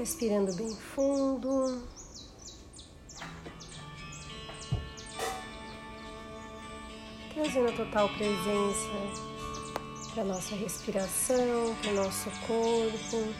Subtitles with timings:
[0.00, 1.86] Respirando bem fundo.
[7.34, 8.88] Trazendo total presença
[10.14, 13.34] para nossa respiração, para o nosso corpo.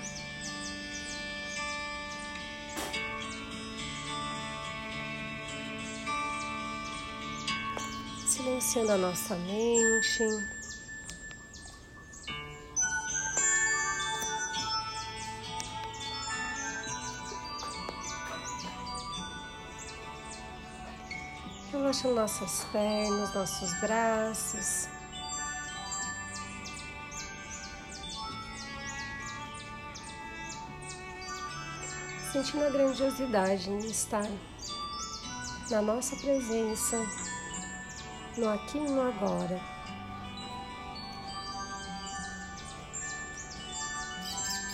[8.26, 10.59] Silenciando a nossa mente.
[21.90, 24.88] Relaxa nossas pernas, nossos braços.
[32.30, 34.28] Sentindo a grandiosidade de estar
[35.68, 36.96] na nossa presença,
[38.36, 39.60] no aqui e no agora.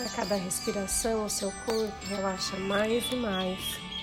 [0.04, 3.95] A cada respiração, o seu corpo relaxa mais e mais.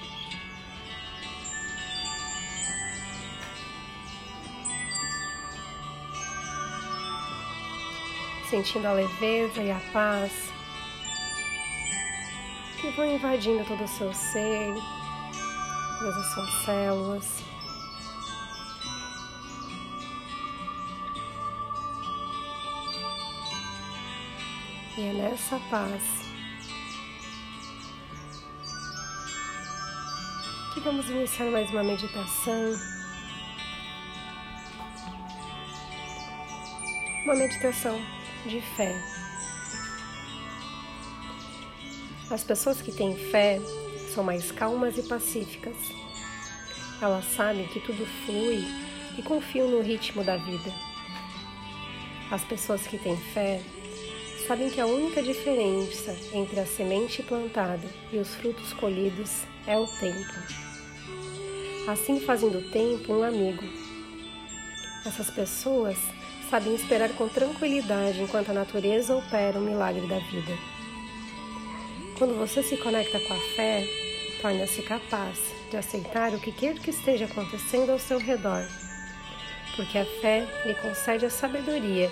[8.54, 10.32] Sentindo a leveza e a paz
[12.80, 14.76] que vão invadindo todo o seu ser,
[15.98, 17.44] todas as suas células.
[25.00, 26.04] E é nessa paz
[30.76, 32.80] que vamos iniciar mais uma meditação.
[37.24, 38.96] Uma meditação de fé.
[42.30, 43.60] As pessoas que têm fé
[44.14, 45.76] são mais calmas e pacíficas.
[47.02, 48.66] Elas sabem que tudo flui
[49.18, 50.74] e confiam no ritmo da vida.
[52.32, 53.62] As pessoas que têm fé
[54.48, 59.86] sabem que a única diferença entre a semente plantada e os frutos colhidos é o
[59.88, 60.34] tempo.
[61.88, 63.64] Assim fazem do tempo um amigo.
[65.06, 65.98] Essas pessoas
[66.54, 70.56] sabem esperar com tranquilidade enquanto a natureza opera o milagre da vida.
[72.16, 73.84] Quando você se conecta com a fé,
[74.40, 75.40] torna-se capaz
[75.72, 78.64] de aceitar o que quer que esteja acontecendo ao seu redor,
[79.76, 82.12] porque a fé lhe concede a sabedoria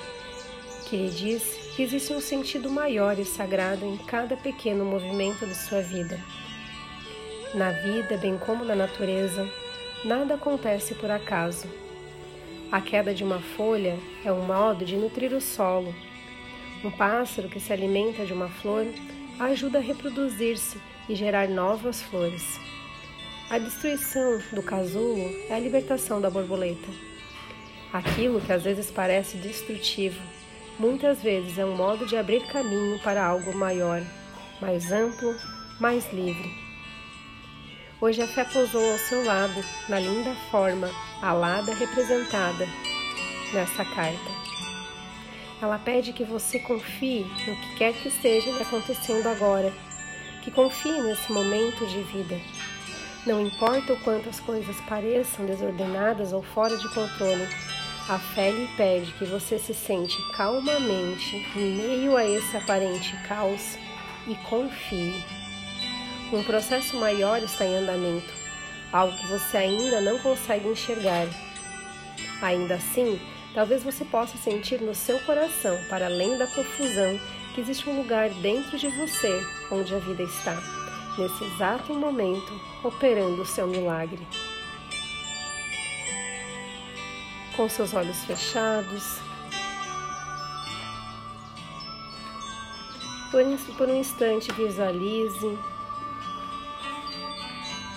[0.89, 1.43] que lhe diz
[1.75, 6.19] que existe um sentido maior e sagrado em cada pequeno movimento de sua vida.
[7.53, 9.47] Na vida, bem como na natureza,
[10.03, 11.67] nada acontece por acaso
[12.71, 15.93] a queda de uma folha é um modo de nutrir o solo.
[16.83, 18.87] Um pássaro que se alimenta de uma flor
[19.39, 22.59] ajuda a reproduzir-se e gerar novas flores.
[23.49, 26.87] A destruição do casulo é a libertação da borboleta.
[27.91, 30.21] Aquilo que às vezes parece destrutivo,
[30.79, 34.01] muitas vezes é um modo de abrir caminho para algo maior,
[34.61, 35.35] mais amplo,
[35.77, 36.70] mais livre.
[38.01, 40.89] Hoje a fé pousou ao seu lado, na linda forma
[41.21, 42.67] alada representada
[43.53, 44.31] nessa carta.
[45.61, 49.71] Ela pede que você confie no que quer que esteja acontecendo agora,
[50.41, 52.41] que confie nesse momento de vida.
[53.23, 57.47] Não importa o quanto as coisas pareçam desordenadas ou fora de controle,
[58.09, 63.77] a fé lhe pede que você se sente calmamente em meio a esse aparente caos
[64.27, 65.40] e confie.
[66.31, 68.31] Um processo maior está em andamento,
[68.93, 71.27] algo que você ainda não consegue enxergar.
[72.41, 73.19] Ainda assim,
[73.53, 77.19] talvez você possa sentir no seu coração, para além da confusão,
[77.53, 80.55] que existe um lugar dentro de você onde a vida está,
[81.17, 84.25] nesse exato momento, operando o seu milagre.
[87.57, 89.19] Com seus olhos fechados,
[93.77, 95.59] por um instante visualize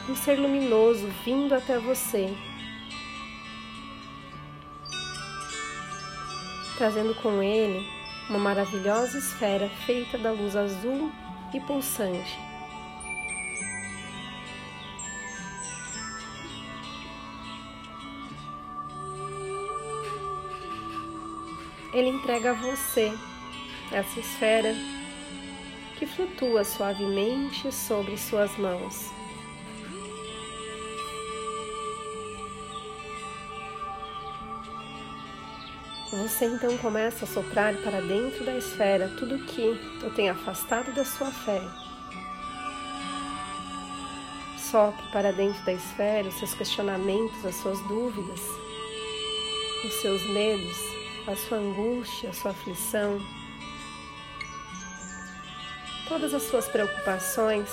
[0.09, 2.35] um ser luminoso vindo até você,
[6.77, 7.87] trazendo com ele
[8.29, 11.11] uma maravilhosa esfera feita da luz azul
[11.53, 12.39] e pulsante.
[21.93, 23.17] Ele entrega a você
[23.93, 24.75] essa esfera
[25.97, 29.13] que flutua suavemente sobre suas mãos.
[36.11, 40.93] Você então começa a soprar para dentro da esfera tudo o que o tem afastado
[40.95, 41.61] da sua fé.
[44.59, 48.41] Sopre para dentro da esfera os seus questionamentos, as suas dúvidas,
[49.85, 50.77] os seus medos,
[51.27, 53.21] a sua angústia, a sua aflição.
[56.09, 57.69] todas as suas preocupações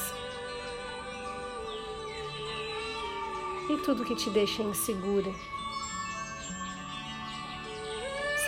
[3.69, 5.31] e tudo que te deixa insegura.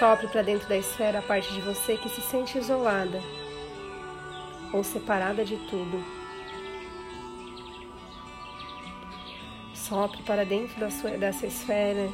[0.04, 3.22] Sopre para dentro da esfera a parte de você que se sente isolada
[4.74, 6.04] ou separada de tudo.
[9.74, 12.10] Sopre para dentro da sua, dessa esfera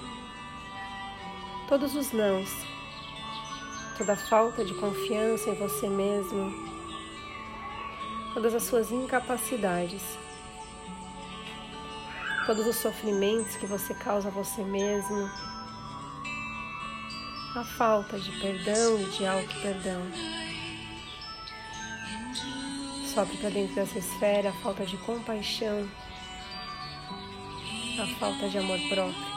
[1.67, 2.47] todos os nãos,
[3.97, 6.53] toda a falta de confiança em você mesmo,
[8.35, 10.03] todas as suas incapacidades,
[12.45, 15.27] todos os sofrimentos que você causa a você mesmo
[17.55, 20.01] a falta de perdão e de auto-perdão.
[23.13, 25.89] Sopre para dentro dessa esfera a falta de compaixão,
[27.99, 29.29] a falta de amor próprio.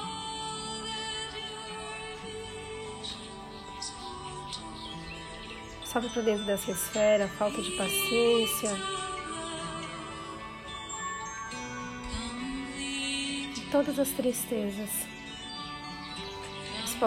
[5.84, 8.70] Sobe para dentro dessa esfera a falta de paciência,
[13.70, 15.21] todas as tristezas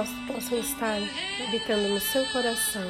[0.03, 0.97] possam estar
[1.47, 2.83] habitando no seu coração.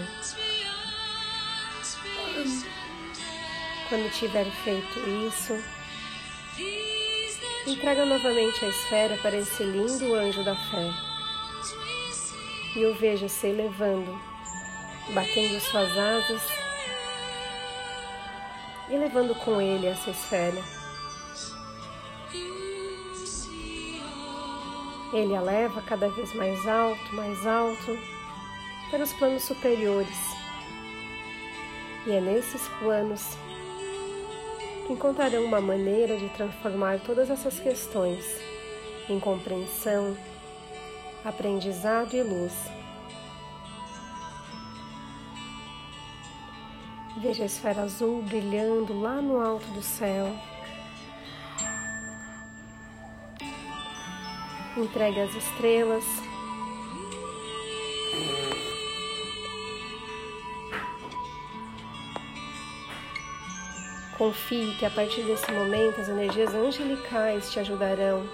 [3.88, 5.64] Quando tiver feito isso,
[7.68, 10.92] entrega novamente a esfera para esse lindo anjo da fé
[12.76, 14.20] e o veja se elevando,
[15.14, 16.42] batendo suas asas
[18.90, 20.85] e levando com ele essa esfera.
[25.16, 27.98] Ele a leva cada vez mais alto, mais alto,
[28.92, 30.36] para os planos superiores.
[32.06, 33.38] E é nesses planos
[34.86, 38.26] que encontrarão uma maneira de transformar todas essas questões
[39.10, 40.18] em compreensão,
[41.24, 42.54] aprendizado e luz.
[47.22, 50.36] Veja a esfera azul brilhando lá no alto do céu.
[54.78, 56.04] Entregue as estrelas.
[64.18, 68.26] Confie que a partir desse momento as energias angelicais te ajudarão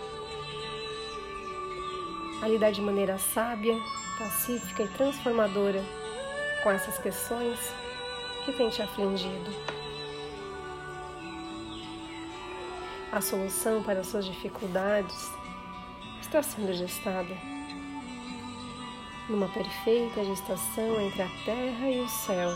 [2.42, 3.80] a lidar de maneira sábia,
[4.18, 5.84] pacífica e transformadora
[6.64, 7.60] com essas questões
[8.46, 9.52] que têm te afligido.
[13.12, 15.41] A solução para as suas dificuldades
[16.22, 17.36] está sendo gestada
[19.28, 22.50] numa perfeita gestação entre a terra e o céu.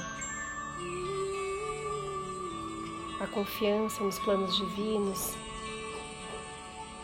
[3.19, 5.35] A confiança nos planos divinos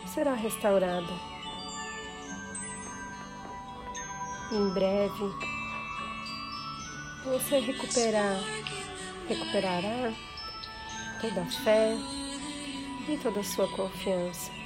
[0.06, 1.31] será restaurada.
[4.52, 5.34] em breve
[7.24, 8.38] você recuperar,
[9.28, 10.14] recuperará
[11.22, 11.96] toda a fé
[13.07, 14.61] e toda a sua confiança.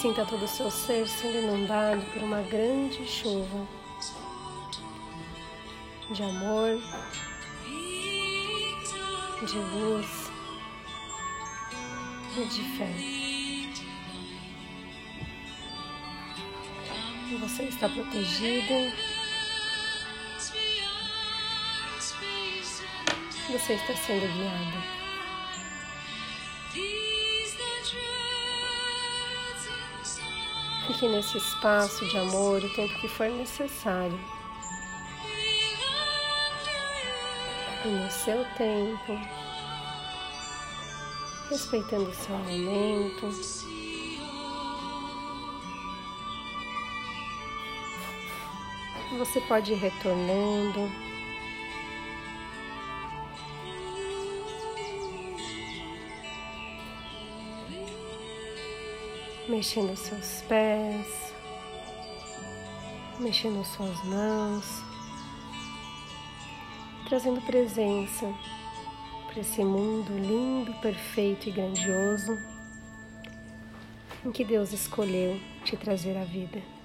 [0.00, 3.66] Sinta todo o seu ser sendo inundado por uma grande chuva
[6.08, 6.80] de amor,
[9.44, 10.30] de luz
[12.36, 12.94] e de fé.
[17.40, 18.94] Você está protegida.
[23.50, 24.97] Você está sendo guiada.
[30.88, 34.18] Fique nesse espaço de amor o tempo que for necessário.
[37.84, 39.20] E no seu tempo,
[41.50, 43.30] respeitando o seu momento.
[49.18, 50.90] Você pode ir retornando.
[59.48, 61.32] Mexendo seus pés,
[63.18, 64.82] mexendo suas mãos,
[67.08, 68.30] trazendo presença
[69.26, 72.36] para esse mundo lindo, perfeito e grandioso
[74.24, 76.77] em que Deus escolheu te trazer a vida.